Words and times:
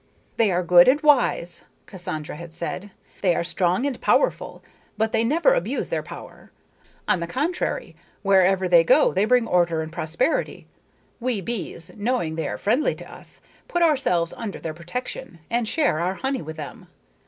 "They 0.37 0.49
are 0.51 0.63
good 0.63 0.87
and 0.87 0.99
wise," 1.01 1.61
Cassandra 1.85 2.35
had 2.35 2.55
said. 2.55 2.89
"They 3.21 3.35
are 3.35 3.43
strong 3.43 3.85
and 3.85 4.01
powerful, 4.01 4.63
but 4.97 5.11
they 5.11 5.23
never 5.23 5.53
abuse 5.53 5.91
their 5.91 6.01
power. 6.01 6.49
On 7.07 7.19
the 7.19 7.27
contrary, 7.27 7.95
wherever 8.23 8.67
they 8.67 8.83
go 8.83 9.13
they 9.13 9.25
bring 9.25 9.47
order 9.47 9.83
and 9.83 9.93
prosperity. 9.93 10.65
We 11.19 11.39
bees, 11.39 11.91
knowing 11.95 12.33
they 12.33 12.47
are 12.47 12.57
friendly 12.57 12.95
to 12.95 13.13
us, 13.13 13.41
put 13.67 13.83
ourselves 13.83 14.33
under 14.35 14.57
their 14.57 14.73
protection 14.73 15.37
and 15.51 15.67
share 15.67 15.99
our 15.99 16.15
honey 16.15 16.41
with 16.41 16.57
them. 16.57 16.87